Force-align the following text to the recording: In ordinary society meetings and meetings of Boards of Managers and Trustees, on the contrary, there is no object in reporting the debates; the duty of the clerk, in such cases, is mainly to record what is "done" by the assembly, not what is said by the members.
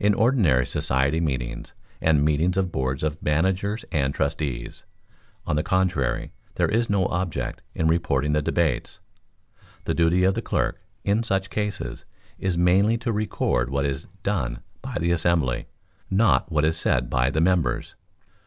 In 0.00 0.14
ordinary 0.14 0.64
society 0.64 1.20
meetings 1.20 1.74
and 2.00 2.24
meetings 2.24 2.56
of 2.56 2.72
Boards 2.72 3.02
of 3.02 3.22
Managers 3.22 3.84
and 3.92 4.14
Trustees, 4.14 4.84
on 5.46 5.56
the 5.56 5.62
contrary, 5.62 6.32
there 6.54 6.70
is 6.70 6.88
no 6.88 7.04
object 7.08 7.60
in 7.74 7.86
reporting 7.86 8.32
the 8.32 8.40
debates; 8.40 9.00
the 9.84 9.92
duty 9.92 10.24
of 10.24 10.32
the 10.32 10.40
clerk, 10.40 10.80
in 11.04 11.22
such 11.22 11.50
cases, 11.50 12.06
is 12.38 12.56
mainly 12.56 12.96
to 12.96 13.12
record 13.12 13.68
what 13.68 13.84
is 13.84 14.06
"done" 14.22 14.60
by 14.80 14.96
the 14.98 15.10
assembly, 15.12 15.66
not 16.08 16.50
what 16.50 16.64
is 16.64 16.78
said 16.78 17.10
by 17.10 17.28
the 17.30 17.42
members. 17.42 17.96